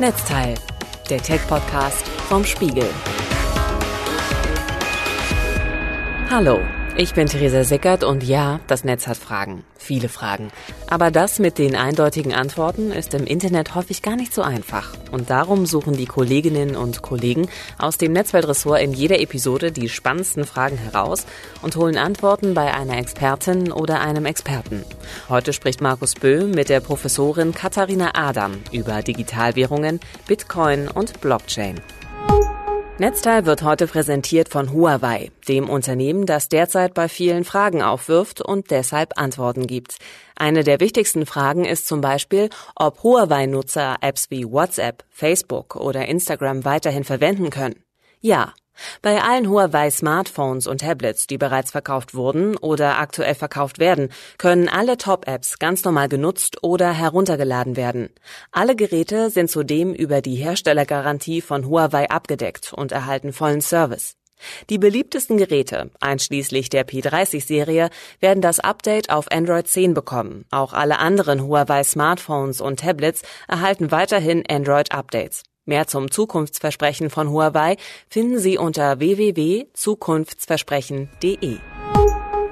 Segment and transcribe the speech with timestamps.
[0.00, 0.54] Netzteil,
[1.08, 2.88] der Tech-Podcast vom Spiegel.
[6.28, 6.58] Hallo,
[6.96, 9.62] ich bin Theresa Sickert und ja, das Netz hat Fragen.
[9.78, 10.50] Viele Fragen.
[10.88, 14.94] Aber das mit den eindeutigen Antworten ist im Internet häufig gar nicht so einfach.
[15.14, 20.44] Und darum suchen die Kolleginnen und Kollegen aus dem Netzweltressort in jeder Episode die spannendsten
[20.44, 21.24] Fragen heraus
[21.62, 24.84] und holen Antworten bei einer Expertin oder einem Experten.
[25.28, 31.80] Heute spricht Markus Böhm mit der Professorin Katharina Adam über Digitalwährungen, Bitcoin und Blockchain.
[32.96, 38.70] Netzteil wird heute präsentiert von Huawei, dem Unternehmen, das derzeit bei vielen Fragen aufwirft und
[38.70, 39.96] deshalb Antworten gibt.
[40.36, 46.64] Eine der wichtigsten Fragen ist zum Beispiel, ob Huawei-Nutzer Apps wie WhatsApp, Facebook oder Instagram
[46.64, 47.82] weiterhin verwenden können.
[48.20, 48.54] Ja,
[49.02, 54.68] bei allen Huawei Smartphones und Tablets, die bereits verkauft wurden oder aktuell verkauft werden, können
[54.68, 58.10] alle Top-Apps ganz normal genutzt oder heruntergeladen werden.
[58.52, 64.16] Alle Geräte sind zudem über die Herstellergarantie von Huawei abgedeckt und erhalten vollen Service.
[64.70, 70.44] Die beliebtesten Geräte, einschließlich der P30-Serie, werden das Update auf Android 10 bekommen.
[70.50, 75.44] Auch alle anderen Huawei Smartphones und Tablets erhalten weiterhin Android-Updates.
[75.66, 77.78] Mehr zum Zukunftsversprechen von Huawei
[78.10, 81.56] finden Sie unter www.zukunftsversprechen.de.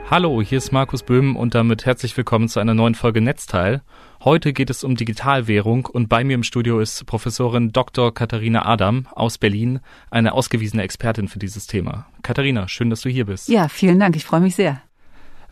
[0.09, 3.83] Hallo, hier ist Markus Böhm und damit herzlich willkommen zu einer neuen Folge Netzteil.
[4.25, 8.15] Heute geht es um Digitalwährung und bei mir im Studio ist Professorin Dr.
[8.15, 12.07] Katharina Adam aus Berlin, eine ausgewiesene Expertin für dieses Thema.
[12.23, 13.49] Katharina, schön, dass du hier bist.
[13.49, 14.81] Ja, vielen Dank, ich freue mich sehr.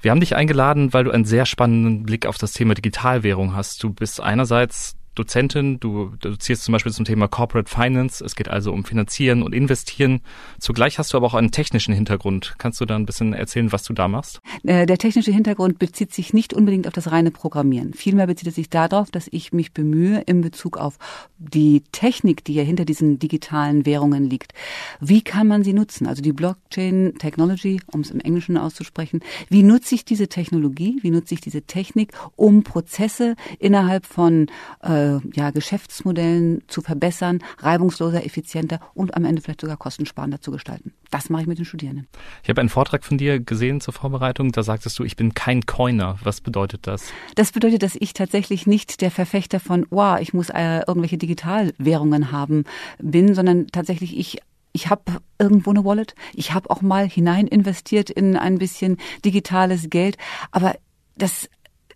[0.00, 3.82] Wir haben dich eingeladen, weil du einen sehr spannenden Blick auf das Thema Digitalwährung hast.
[3.82, 5.80] Du bist einerseits Dozentin.
[5.80, 8.24] Du dozierst zum Beispiel zum Thema Corporate Finance.
[8.24, 10.20] Es geht also um Finanzieren und Investieren.
[10.58, 12.54] Zugleich hast du aber auch einen technischen Hintergrund.
[12.58, 14.40] Kannst du da ein bisschen erzählen, was du da machst?
[14.64, 17.94] Äh, der technische Hintergrund bezieht sich nicht unbedingt auf das reine Programmieren.
[17.94, 20.98] Vielmehr bezieht es sich darauf, dass ich mich bemühe in Bezug auf
[21.38, 24.52] die Technik, die ja hinter diesen digitalen Währungen liegt.
[25.00, 26.06] Wie kann man sie nutzen?
[26.06, 29.20] Also die Blockchain Technology, um es im Englischen auszusprechen.
[29.48, 30.98] Wie nutze ich diese Technologie?
[31.02, 34.46] Wie nutze ich diese Technik, um Prozesse innerhalb von
[34.82, 40.50] äh, äh, ja, Geschäftsmodellen zu verbessern, reibungsloser, effizienter und am Ende vielleicht sogar kostensparender zu
[40.50, 40.92] gestalten.
[41.10, 42.06] Das mache ich mit den Studierenden.
[42.42, 44.52] Ich habe einen Vortrag von dir gesehen zur Vorbereitung.
[44.52, 46.18] Da sagtest du, ich bin kein Coiner.
[46.22, 47.12] Was bedeutet das?
[47.34, 52.32] Das bedeutet, dass ich tatsächlich nicht der Verfechter von, wow, ich muss äh, irgendwelche Digitalwährungen
[52.32, 52.64] haben
[52.98, 54.38] bin, sondern tatsächlich ich
[54.72, 55.02] ich habe
[55.36, 56.14] irgendwo eine Wallet.
[56.32, 60.16] Ich habe auch mal hinein investiert in ein bisschen digitales Geld,
[60.52, 60.76] aber
[61.16, 61.48] das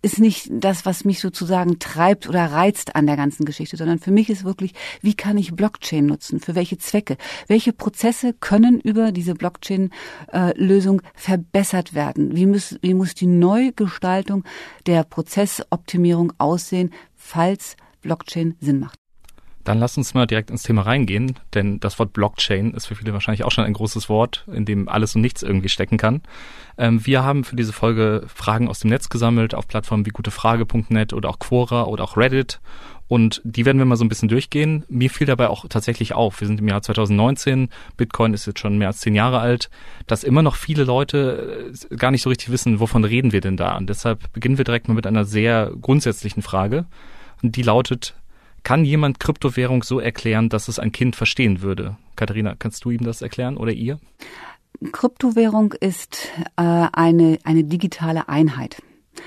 [0.05, 4.11] ist nicht das, was mich sozusagen treibt oder reizt an der ganzen Geschichte, sondern für
[4.11, 6.39] mich ist wirklich, wie kann ich Blockchain nutzen?
[6.39, 7.17] Für welche Zwecke?
[7.47, 12.35] Welche Prozesse können über diese Blockchain-Lösung verbessert werden?
[12.35, 14.43] Wie muss, wie muss die Neugestaltung
[14.85, 19.04] der Prozessoptimierung aussehen, falls Blockchain Sinn macht?
[19.65, 23.11] Dann lass uns mal direkt ins Thema reingehen, denn das Wort Blockchain ist für viele
[23.11, 26.21] wahrscheinlich auch schon ein großes Wort, in dem alles und nichts irgendwie stecken kann.
[26.77, 31.11] Ähm, wir haben für diese Folge Fragen aus dem Netz gesammelt auf Plattformen wie gutefrage.net
[31.11, 32.61] oder auch Quora oder auch Reddit
[33.07, 34.83] und die werden wir mal so ein bisschen durchgehen.
[34.87, 38.77] Mir fiel dabei auch tatsächlich auf, wir sind im Jahr 2019, Bitcoin ist jetzt schon
[38.77, 39.69] mehr als zehn Jahre alt,
[40.07, 43.57] dass immer noch viele Leute äh, gar nicht so richtig wissen, wovon reden wir denn
[43.57, 43.77] da.
[43.77, 46.85] Und deshalb beginnen wir direkt mal mit einer sehr grundsätzlichen Frage.
[47.43, 48.15] Und die lautet,
[48.65, 51.95] kann jemand Kryptowährung so erklären, dass es ein Kind verstehen würde?
[52.17, 53.99] Katharina, kannst du ihm das erklären oder ihr?
[54.91, 56.27] Kryptowährung ist
[56.57, 58.81] äh, eine, eine digitale Einheit.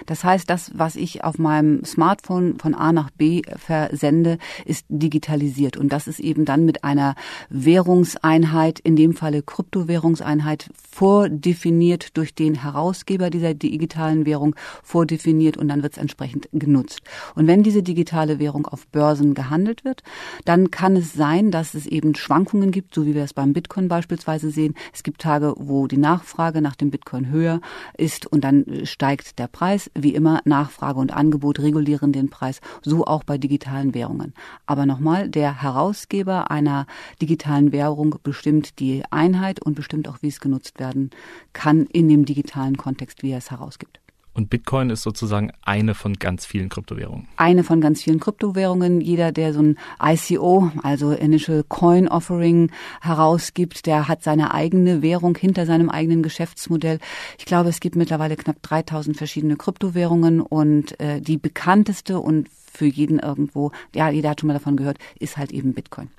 [0.06, 5.76] Das heißt, das, was ich auf meinem Smartphone von A nach B versende, ist digitalisiert.
[5.76, 7.14] Und das ist eben dann mit einer
[7.50, 15.82] Währungseinheit, in dem Falle Kryptowährungseinheit, vordefiniert durch den Herausgeber dieser digitalen Währung, vordefiniert und dann
[15.82, 17.02] wird es entsprechend genutzt.
[17.34, 20.02] Und wenn diese digitale Währung auf Börsen gehandelt wird,
[20.44, 23.88] dann kann es sein, dass es eben Schwankungen gibt, so wie wir es beim Bitcoin
[23.88, 24.74] beispielsweise sehen.
[24.92, 27.60] Es gibt Tage, wo die Nachfrage nach dem Bitcoin höher
[27.96, 29.77] ist und dann steigt der Preis.
[29.78, 29.90] Preis.
[29.94, 34.34] Wie immer, Nachfrage und Angebot regulieren den Preis, so auch bei digitalen Währungen.
[34.66, 36.86] Aber nochmal, der Herausgeber einer
[37.20, 41.10] digitalen Währung bestimmt die Einheit und bestimmt auch, wie es genutzt werden
[41.52, 44.00] kann in dem digitalen Kontext, wie er es herausgibt.
[44.38, 47.26] Und Bitcoin ist sozusagen eine von ganz vielen Kryptowährungen.
[47.34, 49.00] Eine von ganz vielen Kryptowährungen.
[49.00, 52.70] Jeder, der so ein ICO, also Initial Coin Offering
[53.00, 57.00] herausgibt, der hat seine eigene Währung hinter seinem eigenen Geschäftsmodell.
[57.36, 62.86] Ich glaube, es gibt mittlerweile knapp 3000 verschiedene Kryptowährungen und äh, die bekannteste und für
[62.86, 66.10] jeden irgendwo, ja, jeder hat schon mal davon gehört, ist halt eben Bitcoin.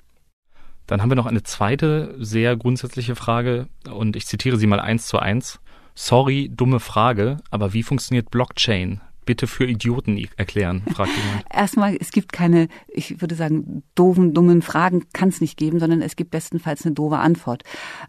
[0.86, 5.06] Dann haben wir noch eine zweite sehr grundsätzliche Frage und ich zitiere sie mal eins
[5.06, 5.58] zu eins.
[6.02, 9.02] Sorry, dumme Frage, aber wie funktioniert Blockchain?
[9.26, 10.82] bitte für Idioten erklären?
[10.94, 11.44] fragt jemand.
[11.54, 16.00] Erstmal, es gibt keine, ich würde sagen, doofen, dummen Fragen kann es nicht geben, sondern
[16.00, 17.64] es gibt bestenfalls eine doofe Antwort.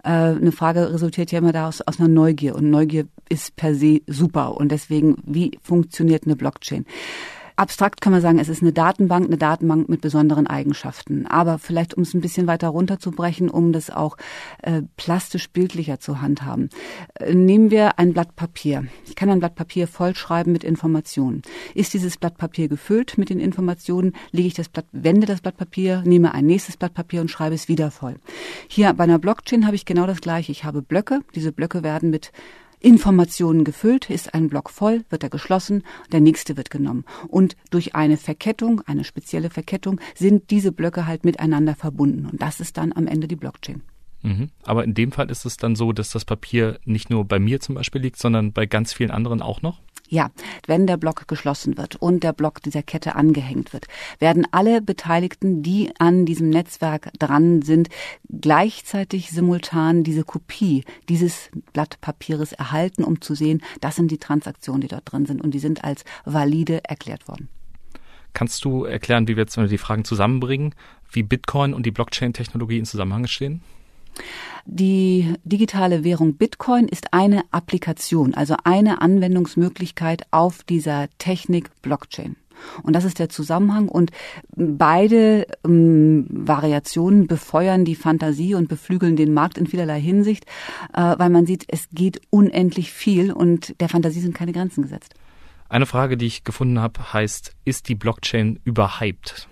[0.05, 3.99] Äh, eine Frage resultiert ja immer daraus aus einer Neugier und Neugier ist per se
[4.07, 6.85] super und deswegen, wie funktioniert eine Blockchain?
[7.56, 11.27] Abstrakt kann man sagen, es ist eine Datenbank, eine Datenbank mit besonderen Eigenschaften.
[11.27, 14.18] Aber vielleicht, um es ein bisschen weiter runterzubrechen, um das auch
[14.62, 16.69] äh, plastisch bildlicher zu handhaben.
[17.15, 18.86] Äh, nehmen wir ein Blatt Papier.
[19.06, 21.42] Ich kann ein Blatt Papier vollschreiben mit Informationen.
[21.75, 25.57] Ist dieses Blatt Papier gefüllt mit den Informationen, lege ich das Blatt, wende das Blatt
[25.57, 28.15] Papier, nehme ein nächstes Blatt Papier und schreibe es wieder voll.
[28.68, 30.51] Hier bei einer Blockchain habe ich genau das Gleiche.
[30.51, 31.21] Ich habe Blöcke.
[31.36, 32.31] Diese Blöcke werden mit
[32.81, 37.06] Informationen gefüllt, ist ein Block voll, wird er geschlossen, der nächste wird genommen.
[37.28, 42.25] Und durch eine Verkettung, eine spezielle Verkettung, sind diese Blöcke halt miteinander verbunden.
[42.25, 43.83] Und das ist dann am Ende die Blockchain.
[44.21, 44.50] Mhm.
[44.63, 47.59] Aber in dem Fall ist es dann so, dass das Papier nicht nur bei mir
[47.59, 49.79] zum Beispiel liegt, sondern bei ganz vielen anderen auch noch?
[50.12, 50.29] Ja,
[50.68, 53.85] wenn der Block geschlossen wird und der Block dieser Kette angehängt wird,
[54.19, 57.88] werden alle Beteiligten, die an diesem Netzwerk dran sind,
[58.29, 64.81] gleichzeitig simultan diese Kopie dieses Blatt Papieres erhalten, um zu sehen, das sind die Transaktionen,
[64.81, 67.47] die dort drin sind und die sind als valide erklärt worden.
[68.33, 70.75] Kannst du erklären, wie wir jetzt die Fragen zusammenbringen,
[71.09, 73.62] wie Bitcoin und die Blockchain-Technologie in Zusammenhang stehen?
[74.65, 82.35] Die digitale Währung Bitcoin ist eine Applikation, also eine Anwendungsmöglichkeit auf dieser Technik Blockchain.
[82.83, 83.89] Und das ist der Zusammenhang.
[83.89, 84.11] Und
[84.55, 90.45] beide ähm, Variationen befeuern die Fantasie und beflügeln den Markt in vielerlei Hinsicht,
[90.93, 95.15] äh, weil man sieht, es geht unendlich viel und der Fantasie sind keine Grenzen gesetzt.
[95.69, 99.47] Eine Frage, die ich gefunden habe, heißt, ist die Blockchain überhyped?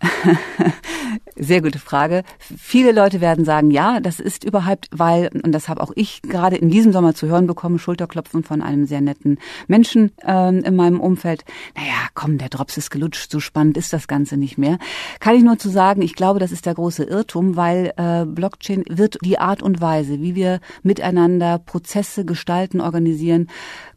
[1.36, 2.22] Sehr gute Frage.
[2.38, 6.56] Viele Leute werden sagen, ja, das ist überhaupt, weil, und das habe auch ich gerade
[6.56, 11.00] in diesem Sommer zu hören bekommen, Schulterklopfen von einem sehr netten Menschen ähm, in meinem
[11.00, 11.44] Umfeld.
[11.76, 14.78] Naja, komm, der Drops ist gelutscht, so spannend ist das Ganze nicht mehr.
[15.20, 18.84] Kann ich nur zu sagen, ich glaube, das ist der große Irrtum, weil äh, Blockchain
[18.88, 23.48] wird die Art und Weise, wie wir miteinander Prozesse gestalten, organisieren,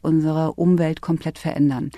[0.01, 1.91] unsere Umwelt komplett verändern.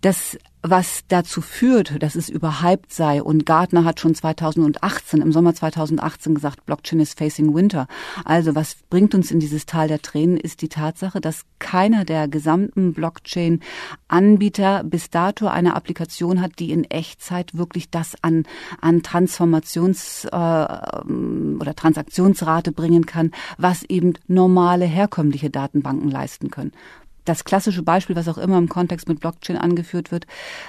[0.00, 3.22] Das was dazu führt, dass es überhyped sei.
[3.22, 7.86] Und Gartner hat schon 2018, im Sommer 2018 gesagt, Blockchain is facing winter.
[8.24, 12.28] Also was bringt uns in dieses Tal der Tränen, ist die Tatsache, dass keiner der
[12.28, 18.44] gesamten Blockchain-Anbieter bis dato eine Applikation hat, die in Echtzeit wirklich das an,
[18.80, 26.72] an Transformations- äh, oder Transaktionsrate bringen kann, was eben normale herkömmliche Datenbanken leisten können
[27.30, 30.26] das klassische Beispiel, was auch immer im Kontext mit Blockchain angeführt wird,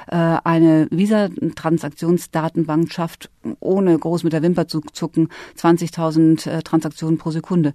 [0.08, 7.32] äh, eine Visa-Transaktionsdatenbank schafft, ohne groß mit der Wimper zu zucken, 20.000 äh, Transaktionen pro
[7.32, 7.74] Sekunde.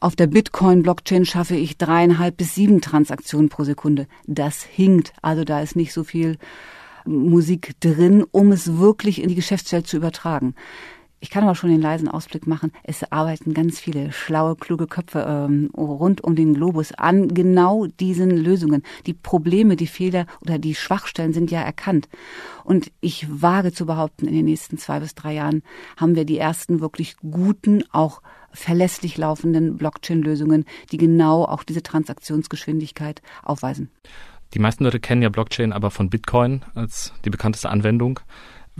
[0.00, 4.06] Auf der Bitcoin-Blockchain schaffe ich dreieinhalb bis sieben Transaktionen pro Sekunde.
[4.26, 5.12] Das hinkt.
[5.20, 6.38] Also da ist nicht so viel
[7.04, 10.54] Musik drin, um es wirklich in die Geschäftswelt zu übertragen.
[11.20, 12.72] Ich kann aber schon den leisen Ausblick machen.
[12.84, 18.30] Es arbeiten ganz viele schlaue, kluge Köpfe ähm, rund um den Globus an genau diesen
[18.30, 18.84] Lösungen.
[19.06, 22.08] Die Probleme, die Fehler oder die Schwachstellen sind ja erkannt.
[22.62, 25.62] Und ich wage zu behaupten, in den nächsten zwei bis drei Jahren
[25.96, 28.22] haben wir die ersten wirklich guten, auch
[28.52, 33.90] verlässlich laufenden Blockchain-Lösungen, die genau auch diese Transaktionsgeschwindigkeit aufweisen.
[34.54, 38.20] Die meisten Leute kennen ja Blockchain aber von Bitcoin als die bekannteste Anwendung.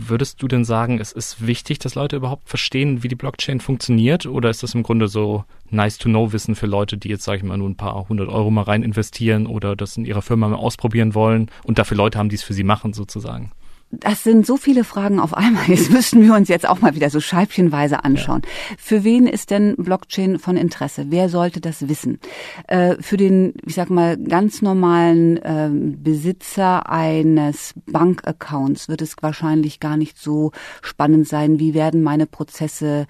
[0.01, 4.27] Würdest du denn sagen, es ist wichtig, dass Leute überhaupt verstehen, wie die Blockchain funktioniert?
[4.27, 7.69] Oder ist das im Grunde so nice-to-know-Wissen für Leute, die jetzt, sage ich mal, nur
[7.69, 11.51] ein paar hundert Euro mal rein investieren oder das in ihrer Firma mal ausprobieren wollen
[11.65, 13.51] und dafür Leute haben, die es für sie machen, sozusagen?
[13.91, 15.65] Das sind so viele Fragen auf einmal.
[15.69, 18.43] Jetzt müssten wir uns jetzt auch mal wieder so scheibchenweise anschauen.
[18.45, 18.77] Ja.
[18.79, 21.07] Für wen ist denn Blockchain von Interesse?
[21.09, 22.19] Wer sollte das wissen?
[22.67, 29.81] Äh, für den, ich sag mal, ganz normalen äh, Besitzer eines Bankaccounts wird es wahrscheinlich
[29.81, 30.53] gar nicht so
[30.83, 33.07] spannend sein, wie werden meine Prozesse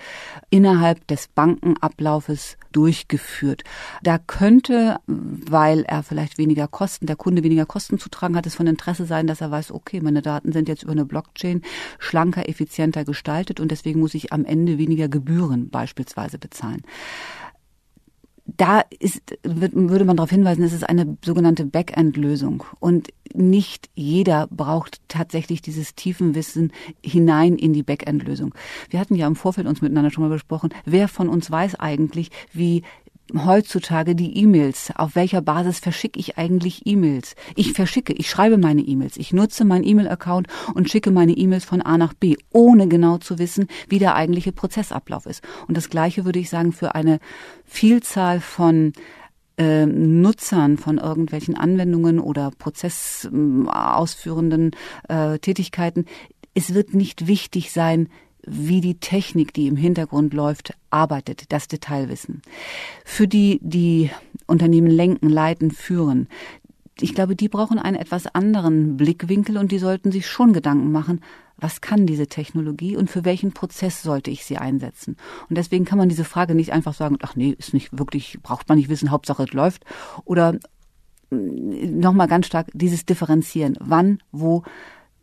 [0.50, 3.64] innerhalb des Bankenablaufes durchgeführt.
[4.02, 8.54] Da könnte, weil er vielleicht weniger Kosten, der Kunde weniger Kosten zu tragen hat, es
[8.54, 11.62] von Interesse sein, dass er weiß, okay, meine Daten sind jetzt über eine Blockchain
[11.98, 16.82] schlanker, effizienter gestaltet und deswegen muss ich am Ende weniger Gebühren beispielsweise bezahlen
[18.56, 22.64] da ist, würde man darauf hinweisen, es ist eine sogenannte Backend-Lösung.
[22.80, 26.72] Und nicht jeder braucht tatsächlich dieses tiefen Wissen
[27.04, 28.54] hinein in die Backend-Lösung.
[28.88, 32.30] Wir hatten ja im Vorfeld uns miteinander schon mal besprochen, wer von uns weiß eigentlich,
[32.52, 32.82] wie
[33.34, 34.92] heutzutage die E-Mails.
[34.94, 37.34] Auf welcher Basis verschicke ich eigentlich E-Mails?
[37.56, 39.16] Ich verschicke, ich schreibe meine E-Mails.
[39.16, 43.38] Ich nutze meinen E-Mail-Account und schicke meine E-Mails von A nach B, ohne genau zu
[43.38, 45.42] wissen, wie der eigentliche Prozessablauf ist.
[45.66, 47.18] Und das Gleiche würde ich sagen für eine
[47.64, 48.92] Vielzahl von
[49.58, 54.70] äh, Nutzern von irgendwelchen Anwendungen oder prozessausführenden
[55.08, 56.04] äh, Tätigkeiten,
[56.54, 58.08] es wird nicht wichtig sein,
[58.46, 62.42] wie die Technik, die im Hintergrund läuft, arbeitet, das Detailwissen.
[63.04, 64.10] Für die, die
[64.46, 66.28] Unternehmen lenken, leiten, führen,
[67.00, 71.20] ich glaube, die brauchen einen etwas anderen Blickwinkel und die sollten sich schon Gedanken machen,
[71.56, 75.16] was kann diese Technologie und für welchen Prozess sollte ich sie einsetzen?
[75.48, 78.68] Und deswegen kann man diese Frage nicht einfach sagen, ach nee, ist nicht wirklich, braucht
[78.68, 79.84] man nicht wissen, Hauptsache es läuft.
[80.24, 80.54] Oder
[81.30, 83.76] mm, nochmal ganz stark dieses Differenzieren.
[83.80, 84.62] Wann, wo,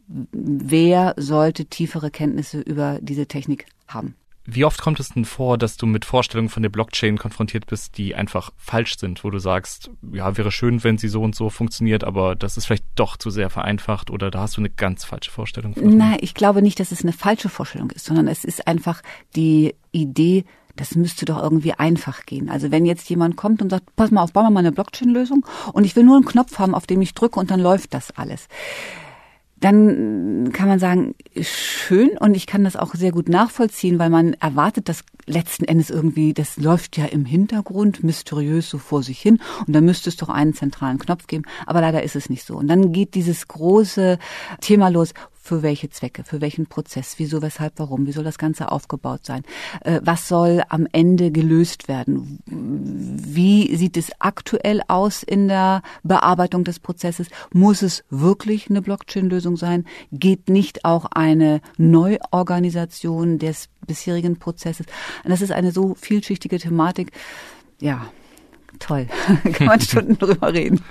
[0.08, 4.16] wer sollte tiefere Kenntnisse über diese Technik haben?
[4.48, 7.98] Wie oft kommt es denn vor, dass du mit Vorstellungen von der Blockchain konfrontiert bist,
[7.98, 11.50] die einfach falsch sind, wo du sagst, ja, wäre schön, wenn sie so und so
[11.50, 15.04] funktioniert, aber das ist vielleicht doch zu sehr vereinfacht oder da hast du eine ganz
[15.04, 15.74] falsche Vorstellung?
[15.74, 15.98] Von?
[15.98, 19.02] Nein, ich glaube nicht, dass es eine falsche Vorstellung ist, sondern es ist einfach
[19.36, 20.46] die Idee,
[20.76, 22.52] das müsste doch irgendwie einfach gehen.
[22.52, 25.44] Also wenn jetzt jemand kommt und sagt, pass mal auf, bauen wir mal eine Blockchain-Lösung
[25.74, 28.12] und ich will nur einen Knopf haben, auf dem ich drücke und dann läuft das
[28.12, 28.48] alles
[29.66, 34.34] dann kann man sagen, schön und ich kann das auch sehr gut nachvollziehen, weil man
[34.36, 39.40] erwartet, dass letzten Endes irgendwie, das läuft ja im Hintergrund mysteriös so vor sich hin
[39.66, 42.56] und da müsste es doch einen zentralen Knopf geben, aber leider ist es nicht so.
[42.56, 44.20] Und dann geht dieses große
[44.62, 45.14] Thema los,
[45.46, 49.44] für welche Zwecke, für welchen Prozess, wieso, weshalb, warum, wie soll das Ganze aufgebaut sein,
[49.82, 56.64] äh, was soll am Ende gelöst werden, wie sieht es aktuell aus in der Bearbeitung
[56.64, 64.38] des Prozesses, muss es wirklich eine Blockchain-Lösung sein, geht nicht auch eine Neuorganisation des bisherigen
[64.38, 64.86] Prozesses.
[65.24, 67.12] Und das ist eine so vielschichtige Thematik,
[67.80, 68.08] ja,
[68.80, 69.08] toll,
[69.54, 70.82] kann man Stunden drüber reden.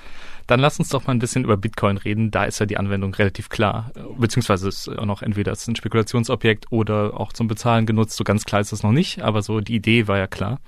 [0.47, 2.31] Dann lass uns doch mal ein bisschen über Bitcoin reden.
[2.31, 3.91] Da ist ja die Anwendung relativ klar.
[4.17, 8.15] Beziehungsweise ist auch noch entweder als ein Spekulationsobjekt oder auch zum Bezahlen genutzt.
[8.17, 10.59] So ganz klar ist das noch nicht, aber so die Idee war ja klar.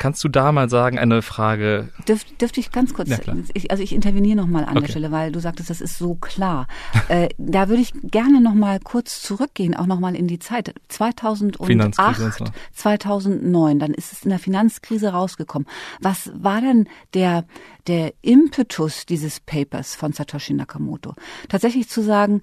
[0.00, 1.90] Kannst du da mal sagen, eine Frage?
[2.08, 3.18] Dürf, dürfte ich ganz kurz, ja,
[3.52, 4.86] ich, also ich interveniere nochmal an okay.
[4.86, 6.68] der Stelle, weil du sagtest, das ist so klar.
[7.08, 10.72] äh, da würde ich gerne nochmal kurz zurückgehen, auch nochmal in die Zeit.
[10.88, 15.68] 2008, 2009, dann ist es in der Finanzkrise rausgekommen.
[16.00, 17.44] Was war denn der,
[17.90, 21.14] der Impetus dieses Papers von Satoshi Nakamoto?
[21.48, 22.40] Tatsächlich zu sagen,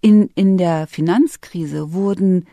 [0.00, 2.46] in, in der Finanzkrise wurden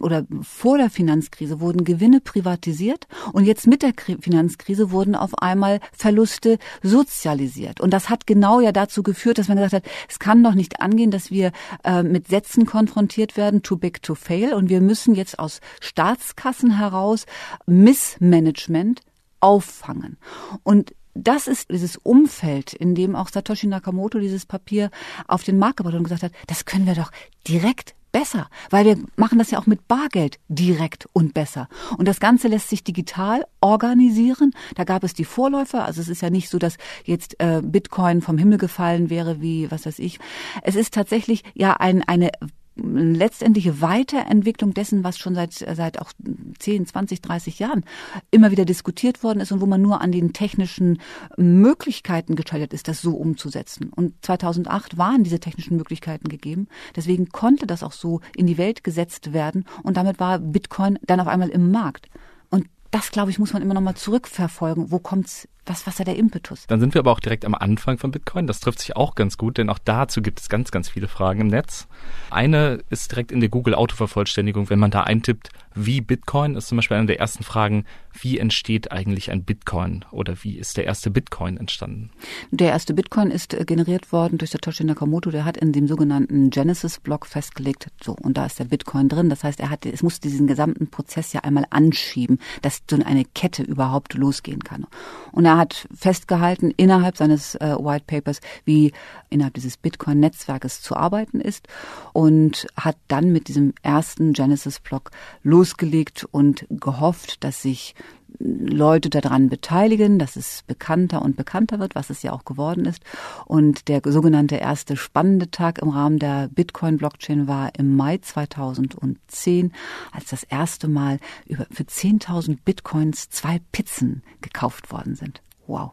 [0.00, 5.80] oder vor der Finanzkrise wurden Gewinne privatisiert und jetzt mit der Finanzkrise wurden auf einmal
[5.92, 7.80] Verluste sozialisiert.
[7.80, 10.80] Und das hat genau ja dazu geführt, dass man gesagt hat, es kann doch nicht
[10.80, 11.52] angehen, dass wir
[11.84, 14.54] äh, mit Sätzen konfrontiert werden, too big to fail.
[14.54, 17.24] Und wir müssen jetzt aus Staatskassen heraus
[17.66, 19.02] Missmanagement
[19.40, 20.18] auffangen.
[20.64, 24.90] Und das ist dieses Umfeld, in dem auch Satoshi Nakamoto dieses Papier
[25.26, 27.10] auf den Markt gebracht hat und gesagt hat, das können wir doch
[27.46, 31.68] direkt besser, weil wir machen das ja auch mit Bargeld direkt und besser.
[31.98, 34.52] Und das Ganze lässt sich digital organisieren.
[34.74, 35.84] Da gab es die Vorläufer.
[35.84, 39.70] Also es ist ja nicht so, dass jetzt äh, Bitcoin vom Himmel gefallen wäre, wie
[39.70, 40.18] was weiß ich.
[40.62, 42.30] Es ist tatsächlich ja ein, eine
[42.76, 46.12] letztendliche Weiterentwicklung dessen, was schon seit, seit auch
[46.58, 47.84] 10, 20, 30 Jahren
[48.30, 51.00] immer wieder diskutiert worden ist und wo man nur an den technischen
[51.36, 53.90] Möglichkeiten gescheitert ist, das so umzusetzen.
[53.94, 56.68] Und 2008 waren diese technischen Möglichkeiten gegeben.
[56.94, 61.20] Deswegen konnte das auch so in die Welt gesetzt werden und damit war Bitcoin dann
[61.20, 62.08] auf einmal im Markt.
[62.50, 64.90] Und das, glaube ich, muss man immer noch mal zurückverfolgen.
[64.90, 66.66] Wo kommt's was, was ist der Impetus?
[66.66, 68.46] Dann sind wir aber auch direkt am Anfang von Bitcoin.
[68.46, 71.42] Das trifft sich auch ganz gut, denn auch dazu gibt es ganz, ganz viele Fragen
[71.42, 71.88] im Netz.
[72.30, 74.70] Eine ist direkt in der Google Autovervollständigung.
[74.70, 77.84] Wenn man da eintippt, wie Bitcoin, ist zum Beispiel eine der ersten Fragen,
[78.18, 82.10] wie entsteht eigentlich ein Bitcoin oder wie ist der erste Bitcoin entstanden?
[82.50, 85.30] Der erste Bitcoin ist äh, generiert worden durch Satoshi Nakamoto.
[85.30, 89.28] Der hat in dem sogenannten Genesis-Block festgelegt, so, und da ist der Bitcoin drin.
[89.28, 93.24] Das heißt, er hat, es muss diesen gesamten Prozess ja einmal anschieben, dass so eine
[93.24, 94.86] Kette überhaupt losgehen kann.
[95.32, 98.92] Und er hat festgehalten innerhalb seines äh, White Papers, wie
[99.30, 101.68] innerhalb dieses Bitcoin-Netzwerkes zu arbeiten ist
[102.12, 105.10] und hat dann mit diesem ersten Genesis-Block
[105.42, 107.94] losgelegt und gehofft, dass sich
[108.38, 113.02] Leute daran beteiligen, dass es bekannter und bekannter wird, was es ja auch geworden ist.
[113.46, 119.72] Und der sogenannte erste spannende Tag im Rahmen der Bitcoin-Blockchain war im Mai 2010,
[120.12, 125.42] als das erste Mal über, für 10.000 Bitcoins zwei Pizzen gekauft worden sind.
[125.66, 125.92] Wow.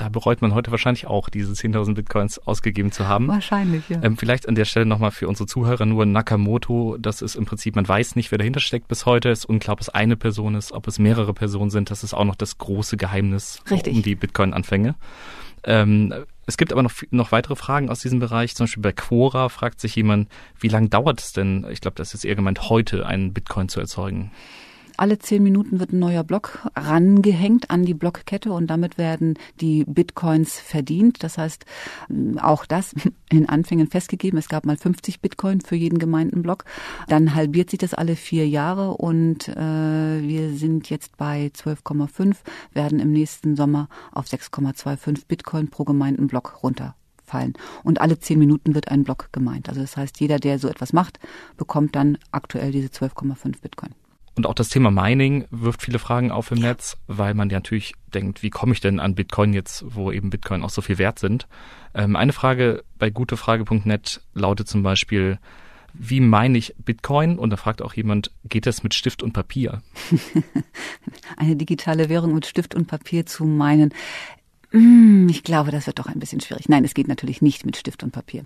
[0.00, 3.28] Da bereut man heute wahrscheinlich auch, diese 10.000 Bitcoins ausgegeben zu haben.
[3.28, 4.02] Wahrscheinlich, ja.
[4.02, 6.96] Ähm, vielleicht an der Stelle nochmal für unsere Zuhörer nur Nakamoto.
[6.98, 9.28] Das ist im Prinzip, man weiß nicht, wer dahinter steckt bis heute.
[9.28, 11.90] Es ist unklar, ob es eine Person ist, ob es mehrere Personen sind.
[11.90, 13.94] Das ist auch noch das große Geheimnis Richtig.
[13.94, 14.94] um die Bitcoin-Anfänge.
[15.64, 16.14] Ähm,
[16.46, 18.56] es gibt aber noch, noch weitere Fragen aus diesem Bereich.
[18.56, 22.14] Zum Beispiel bei Quora fragt sich jemand, wie lange dauert es denn, ich glaube, das
[22.14, 24.30] ist eher gemeint, heute einen Bitcoin zu erzeugen?
[25.00, 29.86] Alle zehn Minuten wird ein neuer Block rangehängt an die Blockkette und damit werden die
[29.86, 31.24] Bitcoins verdient.
[31.24, 31.64] Das heißt,
[32.36, 32.94] auch das
[33.30, 34.38] in Anfängen festgegeben.
[34.38, 36.66] Es gab mal 50 Bitcoin für jeden gemeinten Block.
[37.08, 42.36] Dann halbiert sich das alle vier Jahre und äh, wir sind jetzt bei 12,5,
[42.74, 47.54] werden im nächsten Sommer auf 6,25 Bitcoin pro gemeinten Block runter fallen.
[47.84, 49.70] Und alle zehn Minuten wird ein Block gemeint.
[49.70, 51.18] Also das heißt, jeder, der so etwas macht,
[51.56, 53.94] bekommt dann aktuell diese 12,5 Bitcoin.
[54.40, 57.92] Und auch das Thema Mining wirft viele Fragen auf im Netz, weil man ja natürlich
[58.14, 61.18] denkt, wie komme ich denn an Bitcoin jetzt, wo eben Bitcoin auch so viel wert
[61.18, 61.46] sind.
[61.92, 65.38] Ähm, eine Frage bei gutefrage.net lautet zum Beispiel,
[65.92, 67.38] wie meine ich Bitcoin?
[67.38, 69.82] Und da fragt auch jemand, geht das mit Stift und Papier?
[71.36, 73.92] Eine digitale Währung mit Stift und Papier zu meinen.
[74.72, 76.68] Hm, ich glaube, das wird doch ein bisschen schwierig.
[76.68, 78.44] Nein, es geht natürlich nicht mit Stift und Papier.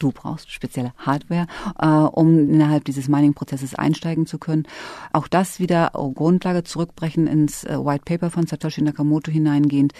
[0.00, 1.46] Du brauchst spezielle Hardware,
[1.78, 4.66] äh, um innerhalb dieses Mining-Prozesses einsteigen zu können.
[5.12, 9.92] Auch das wieder oh, Grundlage zurückbrechen ins äh, White Paper von Satoshi Nakamoto hineingehend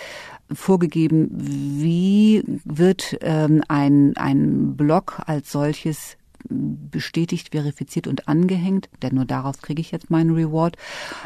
[0.52, 6.16] vorgegeben, wie wird ähm, ein, ein Block als solches
[6.49, 10.77] bestätigt, verifiziert und angehängt, denn nur darauf kriege ich jetzt meinen Reward.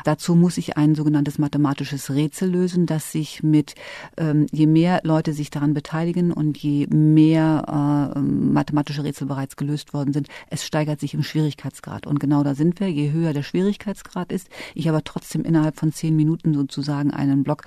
[0.04, 3.74] Dazu muss ich ein sogenanntes mathematisches Rätsel lösen, das sich mit,
[4.16, 9.94] ähm, je mehr Leute sich daran beteiligen und je mehr äh, mathematische Rätsel bereits gelöst
[9.94, 12.06] worden sind, es steigert sich im Schwierigkeitsgrad.
[12.06, 12.88] Und genau da sind wir.
[12.88, 17.62] Je höher der Schwierigkeitsgrad ist, ich aber trotzdem innerhalb von zehn Minuten sozusagen einen Block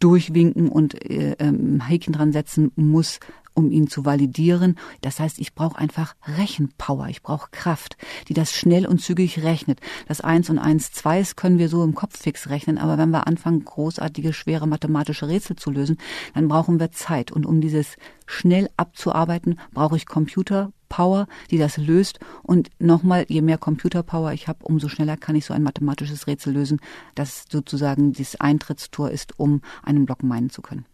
[0.00, 3.20] durchwinken und äh, ähm, Häkchen dran setzen muss,
[3.58, 4.78] um ihn zu validieren.
[5.00, 7.96] Das heißt, ich brauche einfach Rechenpower, ich brauche Kraft,
[8.28, 9.80] die das schnell und zügig rechnet.
[10.06, 13.26] Das Eins und Eins, Zweis können wir so im Kopf fix rechnen, aber wenn wir
[13.26, 15.98] anfangen, großartige, schwere mathematische Rätsel zu lösen,
[16.34, 17.32] dann brauchen wir Zeit.
[17.32, 17.96] Und um dieses
[18.26, 22.20] schnell abzuarbeiten, brauche ich Computerpower, die das löst.
[22.44, 26.52] Und nochmal, je mehr Computerpower ich habe, umso schneller kann ich so ein mathematisches Rätsel
[26.52, 26.78] lösen,
[27.16, 30.86] das sozusagen das Eintrittstor ist, um einen Block meinen zu können.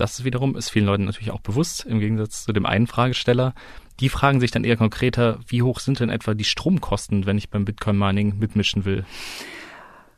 [0.00, 3.52] Das wiederum ist vielen Leuten natürlich auch bewusst, im Gegensatz zu dem einen Fragesteller.
[4.00, 7.50] Die fragen sich dann eher konkreter, wie hoch sind denn etwa die Stromkosten, wenn ich
[7.50, 9.04] beim Bitcoin-Mining mitmischen will?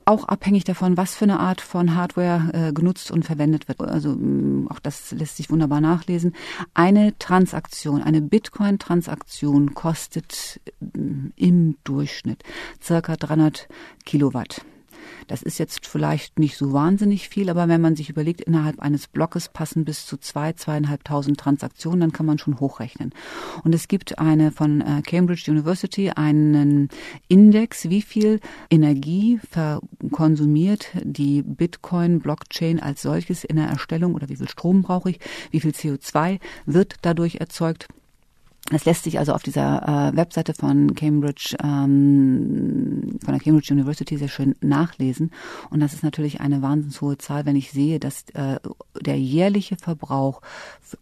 [0.05, 3.81] auch abhängig davon, was für eine Art von Hardware äh, genutzt und verwendet wird.
[3.81, 6.35] Also mm, auch das lässt sich wunderbar nachlesen.
[6.75, 12.43] Eine Transaktion, eine Bitcoin-Transaktion kostet mm, im Durchschnitt
[12.83, 13.69] circa 300
[14.05, 14.63] Kilowatt.
[15.27, 19.07] Das ist jetzt vielleicht nicht so wahnsinnig viel, aber wenn man sich überlegt, innerhalb eines
[19.07, 23.11] Blockes passen bis zu zwei, zweieinhalbtausend Transaktionen, dann kann man schon hochrechnen.
[23.65, 26.89] Und es gibt eine von äh, Cambridge University einen
[27.29, 34.49] Index, wie viel Energie verkonsumiert die Bitcoin-Blockchain als solches in der Erstellung oder wie viel
[34.49, 37.89] Strom brauche ich, wie viel CO2 wird dadurch erzeugt.
[38.73, 39.83] Das lässt sich also auf dieser
[40.13, 45.31] äh, Webseite von Cambridge, ähm, von der Cambridge University sehr schön nachlesen.
[45.69, 48.59] Und das ist natürlich eine wahnsinnig hohe Zahl, wenn ich sehe, dass äh,
[48.99, 50.41] der jährliche Verbrauch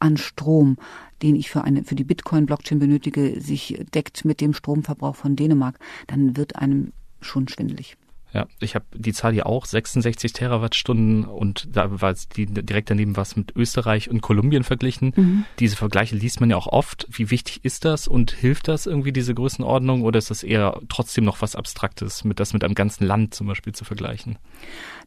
[0.00, 0.78] an Strom,
[1.22, 5.78] den ich für eine für die Bitcoin-Blockchain benötige, sich deckt mit dem Stromverbrauch von Dänemark,
[6.08, 7.96] dann wird einem schon schwindelig.
[8.32, 13.16] Ja, ich habe die Zahl hier auch, 66 Terawattstunden und da war die direkt daneben
[13.16, 15.12] was mit Österreich und Kolumbien verglichen.
[15.16, 15.44] Mhm.
[15.58, 17.06] Diese Vergleiche liest man ja auch oft.
[17.10, 21.24] Wie wichtig ist das und hilft das irgendwie diese Größenordnung oder ist das eher trotzdem
[21.24, 24.38] noch was Abstraktes, mit das mit einem ganzen Land zum Beispiel zu vergleichen?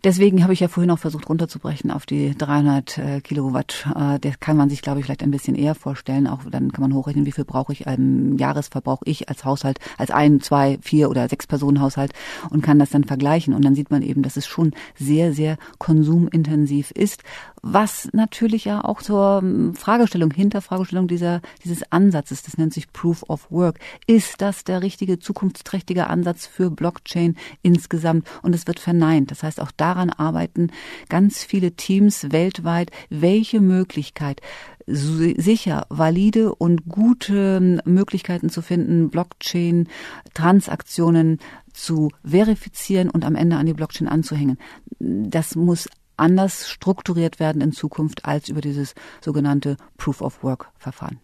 [0.04, 3.88] Deswegen habe ich ja vorhin auch versucht runterzubrechen auf die 300 äh, Kilowatt.
[3.96, 6.28] Äh, das kann man sich, glaube ich, vielleicht ein bisschen eher vorstellen.
[6.28, 10.12] Auch dann kann man hochrechnen, wie viel brauche ich im Jahresverbrauch ich als Haushalt, als
[10.12, 12.12] ein, zwei, vier oder sechs Personen Haushalt
[12.50, 13.54] und kann das dann vergleichen.
[13.54, 17.22] Und dann sieht man eben, dass es schon sehr, sehr konsumintensiv ist
[17.64, 23.24] was natürlich ja auch zur ähm, Fragestellung, Hinterfragestellung dieser, dieses Ansatzes, das nennt sich Proof
[23.30, 23.80] of Work.
[24.06, 28.28] Ist das der richtige, zukunftsträchtige Ansatz für Blockchain insgesamt?
[28.42, 29.32] Und es wird verneint.
[29.32, 30.72] Das heißt, auch daran arbeiten
[31.08, 34.42] ganz viele Teams weltweit, welche Möglichkeit
[34.88, 41.40] sicher, valide und gute ähm, Möglichkeiten zu finden, Blockchain-Transaktionen
[41.74, 44.58] zu verifizieren und am Ende an die Blockchain anzuhängen.
[45.00, 51.20] Das muss anders strukturiert werden in Zukunft als über dieses sogenannte Proof of Work Verfahren.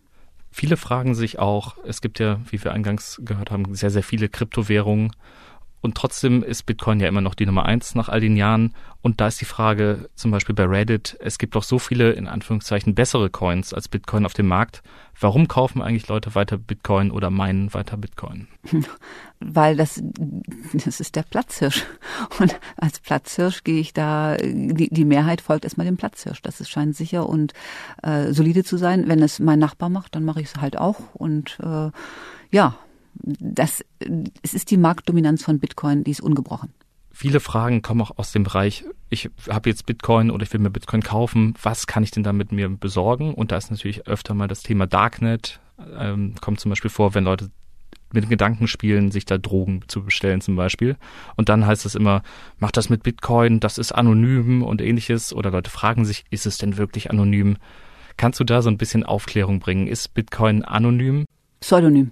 [0.51, 4.29] Viele fragen sich auch, es gibt ja, wie wir eingangs gehört haben, sehr, sehr viele
[4.29, 5.11] Kryptowährungen.
[5.81, 8.73] Und trotzdem ist Bitcoin ja immer noch die Nummer eins nach all den Jahren.
[9.01, 12.27] Und da ist die Frage, zum Beispiel bei Reddit, es gibt doch so viele, in
[12.27, 14.83] Anführungszeichen, bessere Coins als Bitcoin auf dem Markt.
[15.17, 18.47] Warum kaufen eigentlich Leute weiter Bitcoin oder meinen weiter Bitcoin?
[19.39, 20.01] Weil das,
[20.73, 21.85] das ist der Platzhirsch.
[22.39, 26.41] Und als Platzhirsch gehe ich da, die, die Mehrheit folgt erstmal dem Platzhirsch.
[26.41, 27.53] Das ist, scheint sicher und
[28.03, 29.07] äh, solide zu sein.
[29.07, 30.99] Wenn es mein Nachbar macht, dann mache ich es halt auch.
[31.13, 31.91] Und äh,
[32.51, 32.75] ja,
[33.13, 33.83] das,
[34.41, 36.73] es ist die Marktdominanz von Bitcoin, die ist ungebrochen.
[37.11, 40.69] Viele Fragen kommen auch aus dem Bereich, ich habe jetzt Bitcoin oder ich will mir
[40.69, 43.33] Bitcoin kaufen, was kann ich denn da mit mir besorgen?
[43.33, 45.59] Und da ist natürlich öfter mal das Thema Darknet,
[45.97, 47.49] ähm, kommt zum Beispiel vor, wenn Leute
[48.13, 50.97] mit Gedanken spielen, sich da Drogen zu bestellen zum Beispiel.
[51.35, 52.23] Und dann heißt es immer,
[52.57, 55.33] mach das mit Bitcoin, das ist anonym und ähnliches.
[55.33, 57.57] Oder Leute fragen sich, ist es denn wirklich anonym?
[58.17, 59.87] Kannst du da so ein bisschen Aufklärung bringen?
[59.87, 61.25] Ist Bitcoin anonym?
[61.61, 62.11] Pseudonym.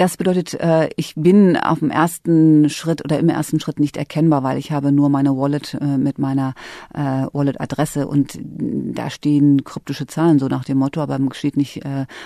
[0.00, 4.42] Das bedeutet, äh, ich bin auf dem ersten Schritt oder im ersten Schritt nicht erkennbar,
[4.42, 6.54] weil ich habe nur meine Wallet äh, mit meiner
[6.94, 11.82] äh, Wallet-Adresse und da stehen kryptische Zahlen, so nach dem Motto, aber steht nicht,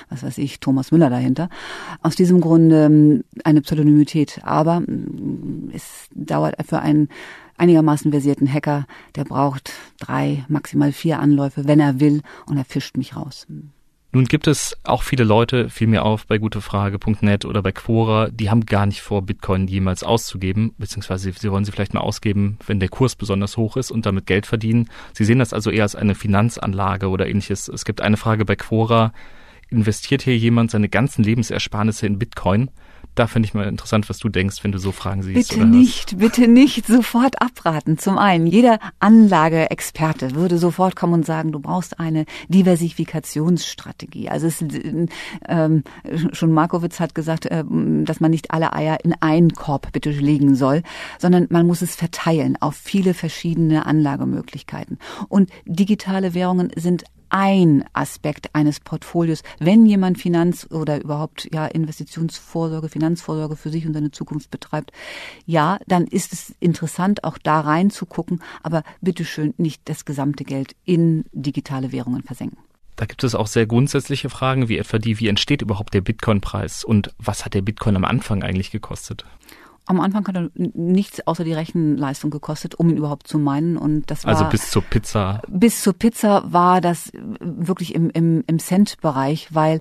[0.08, 1.48] was weiß ich, Thomas Müller dahinter.
[2.00, 4.40] Aus diesem Grunde ähm, eine Pseudonymität.
[4.44, 7.08] Aber mm, es dauert für einen
[7.56, 12.96] einigermaßen versierten Hacker, der braucht drei, maximal vier Anläufe, wenn er will, und er fischt
[12.96, 13.48] mich raus.
[14.14, 18.48] Nun gibt es auch viele Leute, fiel mir auf bei gutefrage.net oder bei Quora, die
[18.48, 22.79] haben gar nicht vor, Bitcoin jemals auszugeben, beziehungsweise sie wollen sie vielleicht mal ausgeben, wenn
[22.79, 24.88] der Kurs besonders hoch ist und damit Geld verdienen.
[25.14, 27.66] Sie sehen das also eher als eine Finanzanlage oder ähnliches.
[27.66, 29.12] Es gibt eine Frage bei Quora,
[29.68, 32.70] investiert hier jemand seine ganzen Lebensersparnisse in Bitcoin?
[33.14, 35.50] Da finde ich mal interessant, was du denkst, wenn du so Fragen siehst.
[35.50, 37.96] Bitte nicht, bitte nicht sofort abraten.
[37.96, 44.29] Zum einen, jeder Anlageexperte würde sofort kommen und sagen, du brauchst eine Diversifikationsstrategie.
[44.29, 44.64] Also es,
[45.48, 45.85] ähm,
[46.33, 47.62] schon Markowitz hat gesagt, äh,
[48.05, 50.83] dass man nicht alle Eier in einen Korb bitte legen soll,
[51.18, 54.98] sondern man muss es verteilen auf viele verschiedene Anlagemöglichkeiten.
[55.29, 59.42] Und digitale Währungen sind ein Aspekt eines Portfolios.
[59.59, 64.92] Wenn jemand Finanz- oder überhaupt ja Investitionsvorsorge, Finanzvorsorge für sich und seine Zukunft betreibt,
[65.44, 71.25] ja, dann ist es interessant, auch da reinzugucken, aber bitteschön nicht das gesamte Geld in
[71.33, 72.59] digitale Währungen versenken.
[72.94, 76.85] Da gibt es auch sehr grundsätzliche Fragen, wie etwa die, wie entsteht überhaupt der Bitcoin-Preis
[76.85, 79.25] und was hat der Bitcoin am Anfang eigentlich gekostet?
[79.87, 83.77] Am Anfang hat er nichts außer die Rechenleistung gekostet, um ihn überhaupt zu meinen.
[83.77, 84.47] Und das also war.
[84.47, 85.42] Also bis zur Pizza.
[85.49, 89.81] Bis zur Pizza war das wirklich im, im, im Cent-Bereich, weil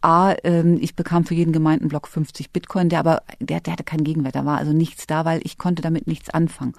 [0.00, 4.04] A, ähm, ich bekam für jeden Gemeindenblock 50 Bitcoin, der aber, der, der hatte keinen
[4.04, 6.74] Gegenwert, da war also nichts da, weil ich konnte damit nichts anfangen.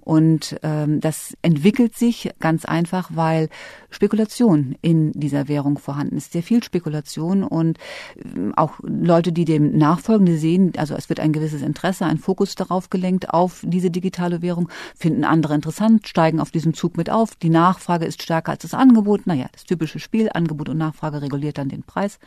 [0.00, 3.48] Und ähm, das entwickelt sich ganz einfach, weil
[3.90, 6.32] Spekulation in dieser Währung vorhanden ist.
[6.32, 7.78] Sehr viel Spekulation und
[8.24, 12.18] ähm, auch Leute, die dem nachfolgen, die sehen, also es wird ein gewisses Interesse, ein
[12.18, 17.10] Fokus darauf gelenkt, auf diese digitale Währung, finden andere interessant, steigen auf diesen Zug mit
[17.10, 17.36] auf.
[17.36, 19.26] Die Nachfrage ist stärker als das Angebot.
[19.26, 22.18] Naja, das typische Spiel, Angebot und Nachfrage reguliert dann den Preis.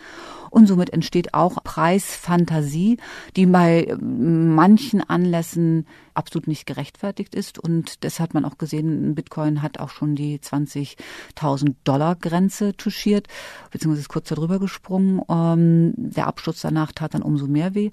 [0.49, 2.97] Und somit entsteht auch Preisfantasie,
[3.35, 7.59] die bei ähm, manchen Anlässen absolut nicht gerechtfertigt ist.
[7.59, 13.27] Und das hat man auch gesehen, Bitcoin hat auch schon die 20.000 Dollar Grenze touchiert,
[13.71, 15.21] beziehungsweise ist kurz darüber gesprungen.
[15.29, 17.91] Ähm, der Absturz danach tat dann umso mehr weh.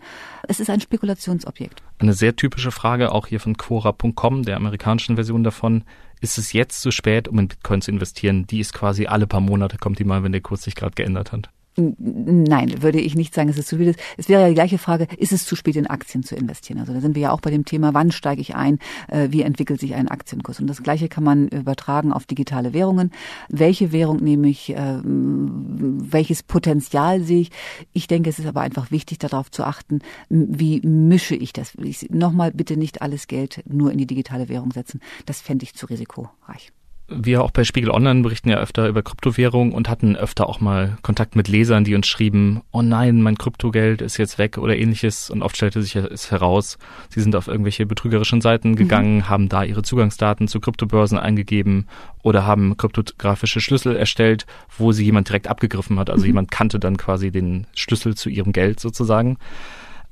[0.48, 1.82] Es ist ein Spekulationsobjekt.
[1.98, 5.84] Eine sehr typische Frage auch hier von Quora.com, der amerikanischen Version davon.
[6.20, 8.46] Ist es jetzt zu spät, um in Bitcoin zu investieren?
[8.46, 11.32] Die ist quasi alle paar Monate, kommt die mal, wenn der Kurs sich gerade geändert
[11.32, 11.50] hat.
[11.76, 13.94] Nein, würde ich nicht sagen, es ist zu viel.
[14.18, 16.78] Es wäre ja die gleiche Frage, ist es zu spät in Aktien zu investieren?
[16.78, 19.40] Also da sind wir ja auch bei dem Thema, wann steige ich ein, äh, wie
[19.40, 20.60] entwickelt sich ein Aktienkurs?
[20.60, 23.10] Und das Gleiche kann man übertragen auf digitale Währungen.
[23.48, 24.74] Welche Währung nehme ich?
[24.76, 27.50] Ähm, welches Potenzial sehe ich?
[27.94, 31.72] Ich denke, es ist aber einfach wichtig, darauf zu achten, wie mische ich das?
[32.10, 35.00] Nochmal bitte nicht alles Geld nur in die digitale Währung setzen.
[35.24, 36.72] Das fände ich zu risikoreich
[37.16, 40.96] wir auch bei Spiegel Online berichten ja öfter über Kryptowährungen und hatten öfter auch mal
[41.02, 45.30] Kontakt mit Lesern, die uns schrieben, oh nein, mein Kryptogeld ist jetzt weg oder ähnliches.
[45.30, 48.76] Und oft stellte sich es heraus, sie sind auf irgendwelche betrügerischen Seiten mhm.
[48.76, 49.28] gegangen, mhm.
[49.28, 51.86] haben da ihre Zugangsdaten zu Kryptobörsen eingegeben
[52.22, 54.46] oder haben kryptografische Schlüssel erstellt,
[54.76, 56.10] wo sie jemand direkt abgegriffen hat.
[56.10, 56.28] Also mhm.
[56.28, 59.38] jemand kannte dann quasi den Schlüssel zu ihrem Geld sozusagen.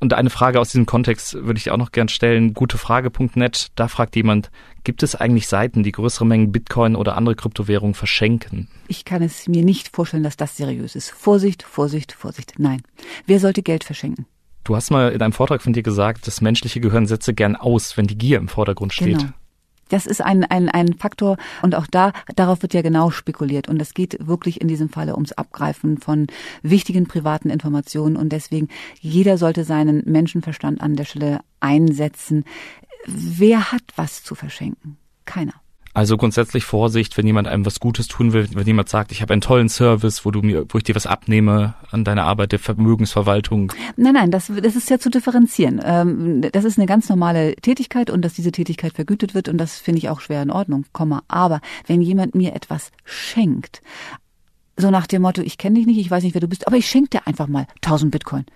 [0.01, 2.55] Und eine Frage aus diesem Kontext würde ich auch noch gern stellen.
[2.55, 4.51] Gutefrage.net, da fragt jemand,
[4.83, 8.69] gibt es eigentlich Seiten, die größere Mengen Bitcoin oder andere Kryptowährungen verschenken?
[8.89, 11.11] Ich kann es mir nicht vorstellen, dass das seriös ist.
[11.11, 12.55] Vorsicht, Vorsicht, Vorsicht.
[12.57, 12.83] Nein.
[13.27, 14.25] Wer sollte Geld verschenken?
[14.65, 17.97] Du hast mal in einem Vortrag von dir gesagt, das menschliche Gehirn setze gern aus,
[17.97, 19.19] wenn die Gier im Vordergrund steht.
[19.19, 19.33] Genau.
[19.91, 23.81] Das ist ein, ein, ein Faktor und auch da, darauf wird ja genau spekuliert und
[23.83, 26.27] es geht wirklich in diesem Falle ums Abgreifen von
[26.63, 28.69] wichtigen privaten Informationen und deswegen
[29.01, 32.45] jeder sollte seinen Menschenverstand an der Stelle einsetzen.
[33.07, 34.97] Wer hat was zu verschenken?
[35.25, 35.55] Keiner.
[35.93, 39.33] Also grundsätzlich Vorsicht, wenn jemand einem was Gutes tun will, wenn jemand sagt, ich habe
[39.33, 42.61] einen tollen Service, wo du mir, wo ich dir was abnehme an deiner Arbeit der
[42.61, 43.73] Vermögensverwaltung.
[43.97, 45.81] Nein, nein, das, das ist ja zu differenzieren.
[45.83, 49.79] Ähm, das ist eine ganz normale Tätigkeit und dass diese Tätigkeit vergütet wird und das
[49.79, 51.23] finde ich auch schwer in Ordnung, Komma.
[51.27, 53.83] Aber wenn jemand mir etwas schenkt,
[54.77, 56.77] so nach dem Motto, ich kenne dich nicht, ich weiß nicht, wer du bist, aber
[56.77, 58.47] ich schenke dir einfach mal 1000 Bitcoin.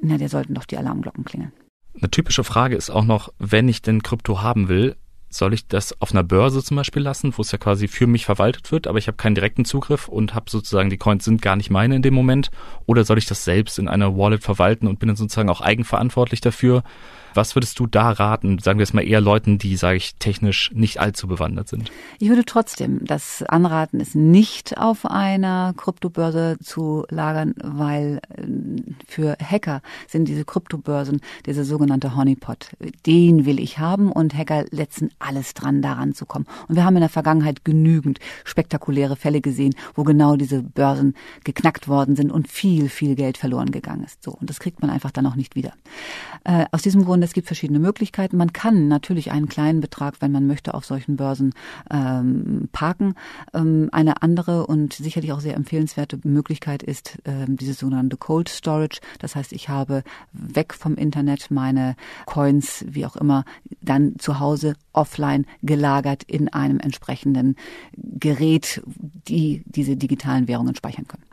[0.00, 1.52] Na, der sollten doch die Alarmglocken klingeln.
[1.94, 4.96] Eine typische Frage ist auch noch, wenn ich denn Krypto haben will,
[5.34, 8.24] soll ich das auf einer Börse zum Beispiel lassen, wo es ja quasi für mich
[8.24, 11.56] verwaltet wird, aber ich habe keinen direkten Zugriff und habe sozusagen die Coins sind gar
[11.56, 12.50] nicht meine in dem Moment?
[12.86, 16.40] Oder soll ich das selbst in einer Wallet verwalten und bin dann sozusagen auch eigenverantwortlich
[16.40, 16.82] dafür?
[17.34, 20.70] Was würdest du da raten, sagen wir es mal eher Leuten, die, sage ich, technisch
[20.74, 21.90] nicht allzu bewandert sind?
[22.18, 28.42] Ich würde trotzdem das anraten, es nicht auf einer Kryptobörse zu lagern, weil äh,
[29.06, 32.70] für Hacker sind diese Kryptobörsen dieser sogenannte Honeypot.
[33.06, 36.46] Den will ich haben und Hacker letzten alles dran, daran zu kommen.
[36.68, 41.88] Und wir haben in der Vergangenheit genügend spektakuläre Fälle gesehen, wo genau diese Börsen geknackt
[41.88, 44.22] worden sind und viel, viel Geld verloren gegangen ist.
[44.22, 44.32] So.
[44.32, 45.72] Und das kriegt man einfach dann auch nicht wieder.
[46.44, 48.36] Äh, aus diesem Grund es gibt verschiedene Möglichkeiten.
[48.36, 51.54] Man kann natürlich einen kleinen Betrag, wenn man möchte, auf solchen Börsen
[51.90, 53.14] ähm, parken.
[53.54, 59.00] Ähm, eine andere und sicherlich auch sehr empfehlenswerte Möglichkeit ist ähm, dieses sogenannte Cold Storage.
[59.18, 63.44] Das heißt, ich habe weg vom Internet meine Coins, wie auch immer,
[63.80, 64.74] dann zu Hause
[65.12, 67.56] offline gelagert in einem entsprechenden
[67.96, 68.82] Gerät,
[69.28, 71.24] die diese digitalen Währungen speichern können.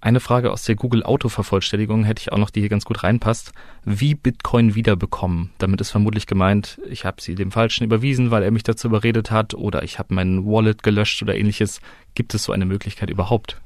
[0.00, 3.52] Eine Frage aus der Google Autovervollständigung hätte ich auch noch, die hier ganz gut reinpasst.
[3.84, 5.50] Wie Bitcoin wiederbekommen?
[5.58, 9.30] Damit ist vermutlich gemeint, ich habe sie dem Falschen überwiesen, weil er mich dazu überredet
[9.30, 11.80] hat, oder ich habe mein Wallet gelöscht oder ähnliches.
[12.14, 13.60] Gibt es so eine Möglichkeit überhaupt?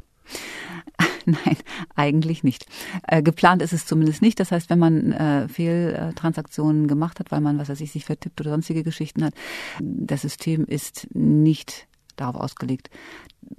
[1.45, 1.57] Nein,
[1.95, 2.66] eigentlich nicht.
[3.07, 4.40] Äh, geplant ist es zumindest nicht.
[4.40, 8.40] Das heißt, wenn man äh, Fehltransaktionen gemacht hat, weil man, was weiß ich, sich vertippt
[8.40, 9.35] oder sonstige Geschichten hat,
[9.81, 12.90] das System ist nicht darauf ausgelegt,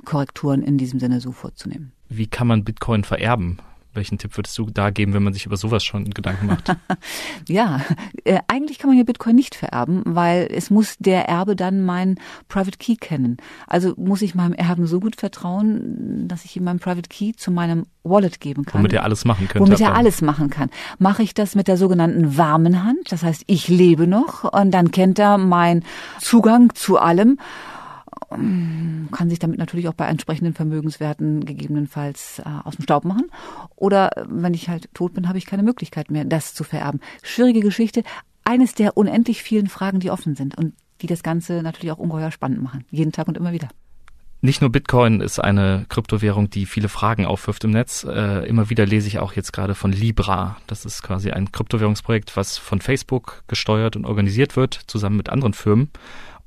[0.05, 3.57] Korrekturen in diesem Sinne so vorzunehmen wie kann man Bitcoin vererben?
[3.93, 6.75] Welchen Tipp würdest du da geben, wenn man sich über sowas schon Gedanken macht?
[7.47, 7.81] ja,
[8.23, 12.19] äh, eigentlich kann man ja Bitcoin nicht vererben, weil es muss der Erbe dann meinen
[12.47, 13.37] Private Key kennen.
[13.67, 17.51] Also muss ich meinem Erben so gut vertrauen, dass ich ihm meinen Private Key zu
[17.51, 18.79] meinem Wallet geben kann.
[18.79, 19.67] Womit er alles machen könnte.
[19.67, 20.69] Womit er alles machen kann.
[20.97, 24.91] Mache ich das mit der sogenannten warmen Hand, das heißt, ich lebe noch und dann
[24.91, 25.83] kennt er meinen
[26.19, 27.37] Zugang zu allem
[28.29, 33.29] kann sich damit natürlich auch bei entsprechenden Vermögenswerten gegebenenfalls äh, aus dem Staub machen.
[33.75, 37.01] Oder wenn ich halt tot bin, habe ich keine Möglichkeit mehr, das zu vererben.
[37.23, 38.03] Schwierige Geschichte.
[38.43, 42.31] Eines der unendlich vielen Fragen, die offen sind und die das Ganze natürlich auch ungeheuer
[42.31, 42.85] spannend machen.
[42.89, 43.69] Jeden Tag und immer wieder.
[44.43, 48.03] Nicht nur Bitcoin ist eine Kryptowährung, die viele Fragen aufwirft im Netz.
[48.03, 50.57] Äh, immer wieder lese ich auch jetzt gerade von Libra.
[50.65, 55.53] Das ist quasi ein Kryptowährungsprojekt, was von Facebook gesteuert und organisiert wird, zusammen mit anderen
[55.53, 55.91] Firmen.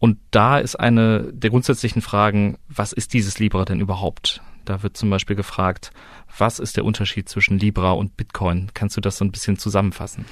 [0.04, 4.42] Und da ist eine der grundsätzlichen Fragen, was ist dieses Libra denn überhaupt?
[4.66, 5.92] Da wird zum Beispiel gefragt,
[6.36, 8.70] was ist der Unterschied zwischen Libra und Bitcoin?
[8.74, 10.26] Kannst du das so ein bisschen zusammenfassen?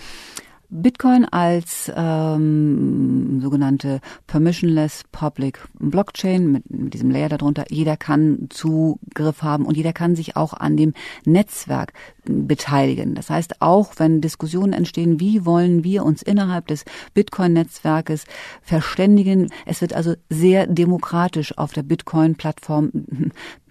[0.74, 7.66] Bitcoin als ähm, sogenannte permissionless public Blockchain mit, mit diesem Layer darunter.
[7.68, 10.94] Jeder kann Zugriff haben und jeder kann sich auch an dem
[11.26, 11.92] Netzwerk
[12.24, 13.14] beteiligen.
[13.14, 18.24] Das heißt, auch wenn Diskussionen entstehen, wie wollen wir uns innerhalb des Bitcoin-Netzwerkes
[18.62, 22.92] verständigen, es wird also sehr demokratisch auf der Bitcoin-Plattform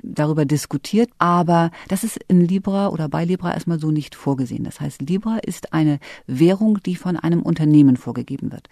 [0.04, 4.64] darüber diskutiert, aber das ist in Libra oder bei Libra erstmal so nicht vorgesehen.
[4.64, 8.68] Das heißt, Libra ist eine Währung, die von einem Unternehmen vorgegeben wird.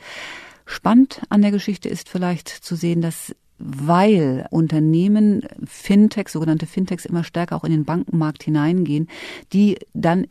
[0.65, 7.25] Spannend an der Geschichte ist vielleicht zu sehen, dass weil Unternehmen, Fintechs, sogenannte Fintechs immer
[7.25, 9.09] stärker auch in den Bankenmarkt hineingehen,
[9.51, 10.27] die dann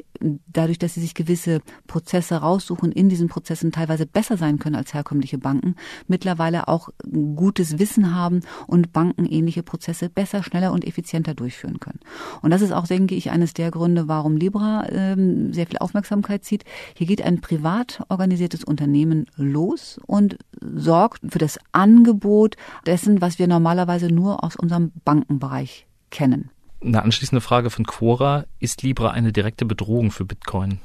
[0.46, 4.94] dadurch, dass sie sich gewisse Prozesse raussuchen, in diesen Prozessen teilweise besser sein können als
[4.94, 5.74] herkömmliche Banken,
[6.06, 6.90] mittlerweile auch
[7.36, 12.00] gutes Wissen haben und Banken ähnliche Prozesse besser, schneller und effizienter durchführen können.
[12.42, 16.44] Und das ist auch, denke ich, eines der Gründe, warum Libra ähm, sehr viel Aufmerksamkeit
[16.44, 16.64] zieht.
[16.94, 23.46] Hier geht ein privat organisiertes Unternehmen los und sorgt für das Angebot dessen, was wir
[23.46, 26.50] normalerweise nur aus unserem Bankenbereich kennen.
[26.84, 28.46] Eine anschließende Frage von Quora.
[28.60, 30.80] Ist Libra eine direkte Bedrohung für Bitcoin?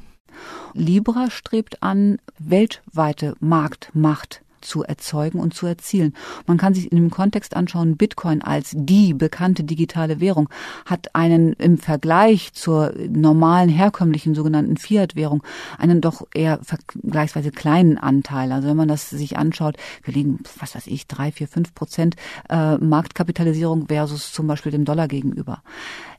[0.74, 6.14] Libra strebt an weltweite Marktmacht zu erzeugen und zu erzielen.
[6.48, 10.50] Man kann sich in dem Kontext anschauen, Bitcoin als die bekannte digitale Währung
[10.86, 15.44] hat einen im Vergleich zur normalen herkömmlichen sogenannten Fiat-Währung
[15.78, 18.52] einen doch eher vergleichsweise kleinen Anteil.
[18.52, 22.16] Also wenn man das sich anschaut, wir liegen, was weiß ich, drei, vier, fünf Prozent
[22.50, 25.62] äh, Marktkapitalisierung versus zum Beispiel dem Dollar gegenüber.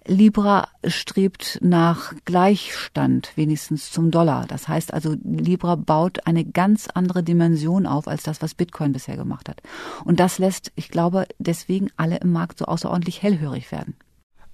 [0.07, 4.47] Libra strebt nach Gleichstand, wenigstens zum Dollar.
[4.47, 9.17] Das heißt also, Libra baut eine ganz andere Dimension auf als das, was Bitcoin bisher
[9.17, 9.63] gemacht hat.
[10.05, 13.95] Und das lässt, ich glaube, deswegen alle im Markt so außerordentlich hellhörig werden.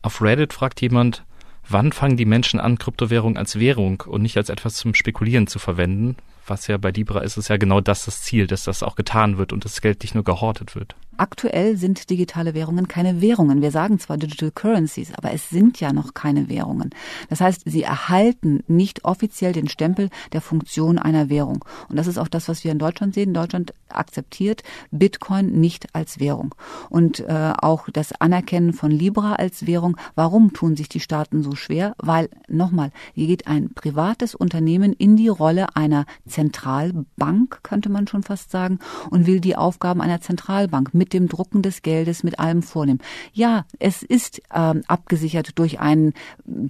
[0.02, 1.24] Auf Reddit fragt jemand,
[1.68, 5.58] wann fangen die Menschen an, Kryptowährung als Währung und nicht als etwas zum Spekulieren zu
[5.58, 6.16] verwenden?
[6.50, 9.38] was ja bei Libra ist, ist ja genau das das Ziel, dass das auch getan
[9.38, 10.96] wird und das Geld nicht nur gehortet wird.
[11.20, 13.60] Aktuell sind digitale Währungen keine Währungen.
[13.60, 16.88] Wir sagen zwar Digital Currencies, aber es sind ja noch keine Währungen.
[17.28, 21.62] Das heißt, sie erhalten nicht offiziell den Stempel der Funktion einer Währung.
[21.90, 23.34] Und das ist auch das, was wir in Deutschland sehen.
[23.34, 26.54] Deutschland akzeptiert Bitcoin nicht als Währung.
[26.88, 29.98] Und äh, auch das Anerkennen von Libra als Währung.
[30.14, 31.96] Warum tun sich die Staaten so schwer?
[31.98, 38.22] Weil, nochmal, hier geht ein privates Unternehmen in die Rolle einer Zentralbank, könnte man schon
[38.22, 38.78] fast sagen,
[39.10, 43.00] und will die Aufgaben einer Zentralbank mit dem Drucken des Geldes, mit allem vornehmen.
[43.32, 46.12] Ja, es ist ähm, abgesichert durch ein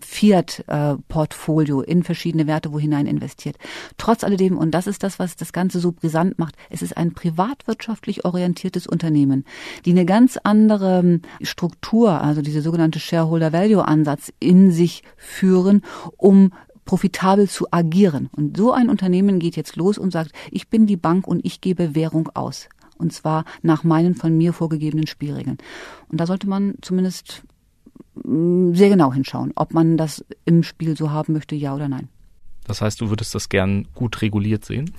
[0.00, 3.57] Fiat-Portfolio in verschiedene Werte, wo hinein investiert.
[3.98, 7.12] Trotz alledem, und das ist das, was das Ganze so brisant macht, es ist ein
[7.12, 9.44] privatwirtschaftlich orientiertes Unternehmen,
[9.85, 15.83] die eine ganz andere ähm, Struktur, also diese sogenannte Shareholder Value Ansatz in sich führen,
[16.16, 16.53] um
[16.85, 18.29] profitabel zu agieren.
[18.35, 21.61] Und so ein Unternehmen geht jetzt los und sagt, ich bin die Bank und ich
[21.61, 22.68] gebe Währung aus
[23.00, 25.58] und zwar nach meinen von mir vorgegebenen Spielregeln.
[26.08, 27.42] Und da sollte man zumindest
[28.22, 32.08] mm, sehr genau hinschauen, ob man das im Spiel so haben möchte, ja oder nein.
[32.66, 34.92] Das heißt, du würdest das gern gut reguliert sehen?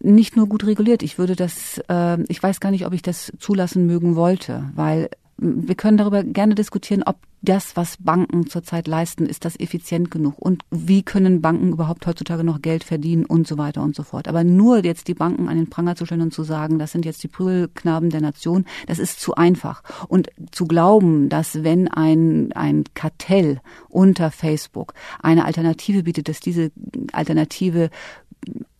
[0.00, 1.02] Nicht nur gut reguliert.
[1.02, 5.10] Ich würde das, äh, ich weiß gar nicht, ob ich das zulassen mögen wollte, weil
[5.38, 10.34] wir können darüber gerne diskutieren, ob das, was Banken zurzeit leisten, ist das effizient genug
[10.38, 14.26] und wie können Banken überhaupt heutzutage noch Geld verdienen und so weiter und so fort.
[14.26, 17.04] Aber nur jetzt die Banken an den Pranger zu stellen und zu sagen, das sind
[17.04, 19.82] jetzt die Prügelknaben der Nation, das ist zu einfach.
[20.08, 26.72] Und zu glauben, dass wenn ein, ein Kartell unter Facebook eine Alternative bietet, dass diese
[27.12, 27.90] Alternative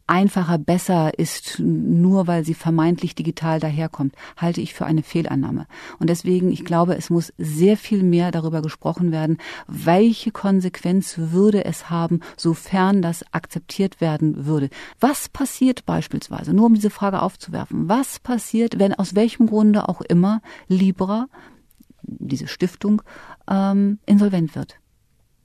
[0.08, 5.66] einfacher, besser ist, nur weil sie vermeintlich digital daherkommt, halte ich für eine Fehlannahme.
[5.98, 11.64] Und deswegen, ich glaube, es muss sehr viel mehr darüber gesprochen werden, welche Konsequenz würde
[11.64, 14.70] es haben, sofern das akzeptiert werden würde.
[14.98, 20.00] Was passiert beispielsweise, nur um diese Frage aufzuwerfen, was passiert, wenn aus welchem Grunde auch
[20.00, 21.26] immer Libra,
[22.02, 23.02] diese Stiftung,
[23.48, 24.76] ähm, insolvent wird?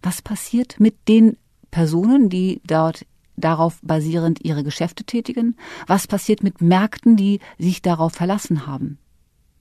[0.01, 1.37] Was passiert mit den
[1.71, 5.55] Personen, die dort darauf basierend ihre Geschäfte tätigen?
[5.87, 8.97] Was passiert mit Märkten, die sich darauf verlassen haben?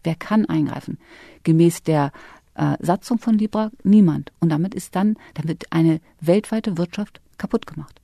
[0.04, 0.98] Wer kann eingreifen?
[1.44, 2.12] Gemäß der
[2.54, 4.32] äh, Satzung von Libra niemand.
[4.40, 8.00] Und damit ist dann, damit eine weltweite Wirtschaft kaputt gemacht.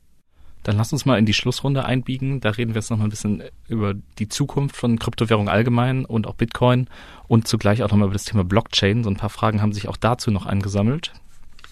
[0.65, 2.41] Dann lass uns mal in die Schlussrunde einbiegen.
[2.41, 6.27] Da reden wir jetzt noch mal ein bisschen über die Zukunft von Kryptowährung allgemein und
[6.27, 6.89] auch Bitcoin
[7.27, 9.05] und zugleich auch noch mal über das Thema Blockchain.
[9.05, 11.13] So ein paar Fragen haben sich auch dazu noch angesammelt.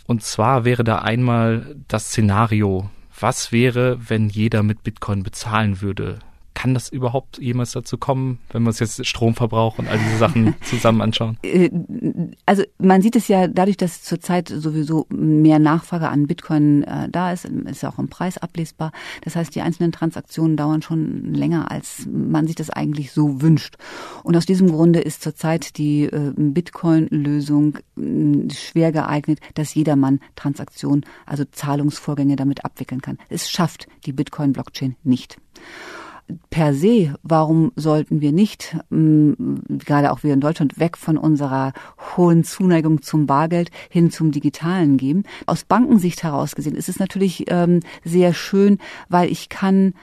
[0.06, 2.88] Und zwar wäre da einmal das Szenario,
[3.20, 6.18] was wäre, wenn jeder mit Bitcoin bezahlen würde?
[6.56, 10.54] Kann das überhaupt jemals dazu kommen, wenn wir uns jetzt Stromverbrauch und all diese Sachen
[10.62, 11.36] zusammen anschauen?
[11.42, 11.68] Äh,
[12.46, 17.30] also man sieht es ja dadurch, dass zurzeit sowieso mehr Nachfrage an Bitcoin äh, da
[17.30, 18.92] ist, ist auch im Preis ablesbar.
[19.20, 23.76] Das heißt, die einzelnen Transaktionen dauern schon länger, als man sich das eigentlich so wünscht.
[24.22, 31.04] Und aus diesem Grunde ist zurzeit die äh, Bitcoin-Lösung äh, schwer geeignet, dass jedermann Transaktionen,
[31.26, 33.18] also Zahlungsvorgänge damit abwickeln kann.
[33.28, 35.36] Es schafft die Bitcoin-Blockchain nicht
[36.50, 39.34] per se, warum sollten wir nicht, mh,
[39.68, 41.72] gerade auch wir in Deutschland, weg von unserer
[42.16, 45.24] hohen Zuneigung zum Bargeld hin zum Digitalen gehen?
[45.46, 49.94] Aus Bankensicht heraus gesehen ist es natürlich ähm, sehr schön, weil ich kann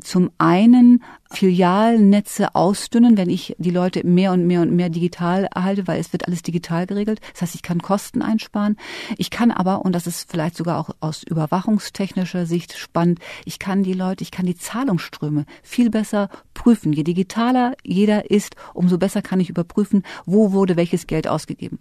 [0.00, 5.86] zum einen Filialnetze ausdünnen, wenn ich die Leute mehr und mehr und mehr digital erhalte,
[5.86, 7.20] weil es wird alles digital geregelt.
[7.32, 8.76] Das heißt, ich kann Kosten einsparen.
[9.16, 13.82] Ich kann aber, und das ist vielleicht sogar auch aus überwachungstechnischer Sicht spannend, ich kann
[13.82, 16.92] die Leute, ich kann die Zahlungsströme viel besser prüfen.
[16.92, 21.78] Je digitaler jeder ist, umso besser kann ich überprüfen, wo wurde welches Geld ausgegeben.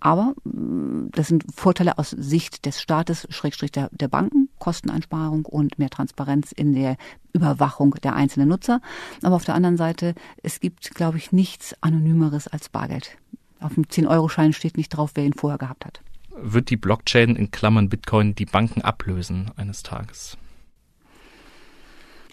[0.00, 5.78] Aber mm, das sind Vorteile aus Sicht des Staates, Schrägstrich der, der Banken, Kosteneinsparung und
[5.78, 6.96] mehr Transparenz in der
[7.32, 8.80] Überwachung der einzelnen Nutzer.
[9.22, 13.16] Aber auf der anderen Seite, es gibt, glaube ich, nichts Anonymeres als Bargeld.
[13.60, 16.00] Auf dem 10-Euro-Schein steht nicht drauf, wer ihn vorher gehabt hat.
[16.38, 20.36] Wird die Blockchain in Klammern Bitcoin die Banken ablösen eines Tages?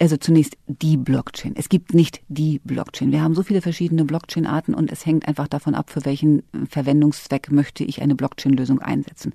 [0.00, 1.54] Also zunächst die Blockchain.
[1.56, 3.12] Es gibt nicht die Blockchain.
[3.12, 7.50] Wir haben so viele verschiedene Blockchain-Arten und es hängt einfach davon ab, für welchen Verwendungszweck
[7.50, 9.32] möchte ich eine Blockchain-Lösung einsetzen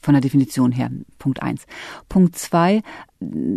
[0.00, 0.90] von der Definition her.
[1.18, 1.66] Punkt eins.
[2.08, 2.82] Punkt zwei,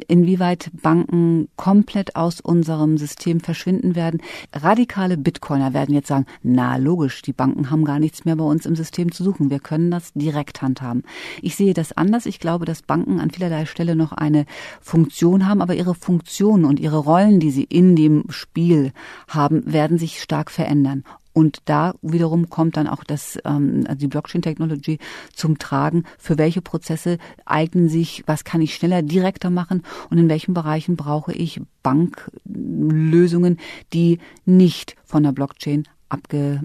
[0.07, 4.21] inwieweit Banken komplett aus unserem System verschwinden werden.
[4.51, 8.65] Radikale Bitcoiner werden jetzt sagen, na logisch, die Banken haben gar nichts mehr bei uns
[8.65, 9.49] im System zu suchen.
[9.49, 11.03] Wir können das direkt handhaben.
[11.41, 12.25] Ich sehe das anders.
[12.25, 14.45] Ich glaube, dass Banken an vielerlei Stelle noch eine
[14.81, 18.91] Funktion haben, aber ihre Funktionen und ihre Rollen, die sie in dem Spiel
[19.29, 21.03] haben, werden sich stark verändern
[21.33, 24.99] Und da wiederum kommt dann auch das, ähm, die Blockchain-Technology
[25.33, 26.03] zum Tragen.
[26.17, 30.95] Für welche Prozesse eignen sich, was kann ich schneller, direkter machen und in welchen Bereichen
[30.95, 33.59] brauche ich Banklösungen,
[33.93, 36.61] die nicht von der Blockchain abge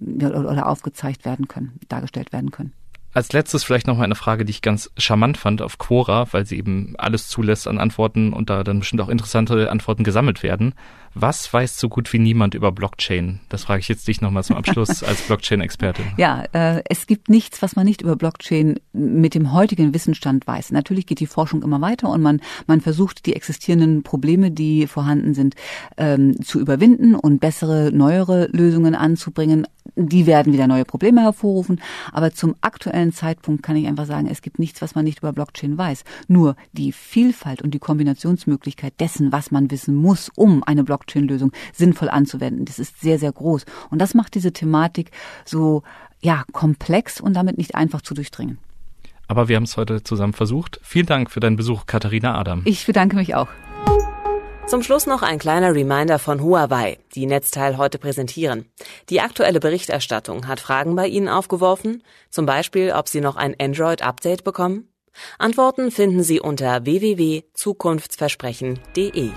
[0.00, 2.72] oder aufgezeigt werden können, dargestellt werden können.
[3.14, 6.46] Als letztes vielleicht noch mal eine Frage, die ich ganz charmant fand auf Quora, weil
[6.46, 10.74] sie eben alles zulässt an Antworten und da dann bestimmt auch interessante Antworten gesammelt werden.
[11.14, 13.40] Was weiß so gut wie niemand über Blockchain?
[13.48, 16.06] Das frage ich jetzt dich nochmal zum Abschluss als Blockchain-Expertin.
[16.16, 20.72] Ja, äh, es gibt nichts, was man nicht über Blockchain mit dem heutigen Wissensstand weiß.
[20.72, 25.34] Natürlich geht die Forschung immer weiter und man, man versucht, die existierenden Probleme, die vorhanden
[25.34, 25.54] sind,
[25.98, 29.66] ähm, zu überwinden und bessere, neuere Lösungen anzubringen.
[29.96, 31.80] Die werden wieder neue Probleme hervorrufen.
[32.12, 35.32] Aber zum aktuellen Zeitpunkt kann ich einfach sagen, es gibt nichts, was man nicht über
[35.32, 36.04] Blockchain weiß.
[36.28, 41.52] Nur die Vielfalt und die Kombinationsmöglichkeit dessen, was man wissen muss, um eine Blockchain Blockchain-Lösung
[41.72, 42.64] sinnvoll anzuwenden.
[42.64, 43.64] Das ist sehr, sehr groß.
[43.90, 45.10] Und das macht diese Thematik
[45.44, 45.82] so,
[46.20, 48.58] ja, komplex und damit nicht einfach zu durchdringen.
[49.28, 50.78] Aber wir haben es heute zusammen versucht.
[50.82, 52.62] Vielen Dank für deinen Besuch, Katharina Adam.
[52.64, 53.48] Ich bedanke mich auch.
[54.66, 58.64] Zum Schluss noch ein kleiner Reminder von Huawei, die Netzteil heute präsentieren.
[59.10, 64.44] Die aktuelle Berichterstattung hat Fragen bei Ihnen aufgeworfen, zum Beispiel, ob Sie noch ein Android-Update
[64.44, 64.88] bekommen.
[65.38, 69.30] Antworten finden Sie unter www.zukunftsversprechen.de.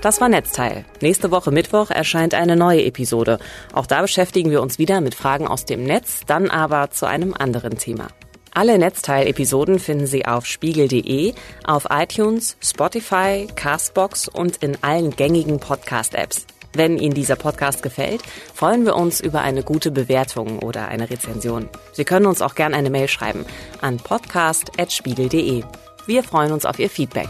[0.00, 0.84] Das war Netzteil.
[1.00, 3.38] Nächste Woche Mittwoch erscheint eine neue Episode.
[3.72, 7.34] Auch da beschäftigen wir uns wieder mit Fragen aus dem Netz, dann aber zu einem
[7.34, 8.08] anderen Thema.
[8.56, 11.34] Alle Netzteil-Episoden finden Sie auf spiegel.de,
[11.66, 16.46] auf iTunes, Spotify, Castbox und in allen gängigen Podcast-Apps.
[16.72, 18.22] Wenn Ihnen dieser Podcast gefällt,
[18.54, 21.68] freuen wir uns über eine gute Bewertung oder eine Rezension.
[21.92, 23.44] Sie können uns auch gerne eine Mail schreiben
[23.82, 25.62] an podcast.spiegel.de.
[26.06, 27.28] Wir freuen uns auf Ihr Feedback.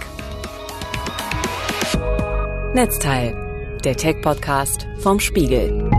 [2.72, 5.91] Netzteil, der Tech-Podcast vom Spiegel.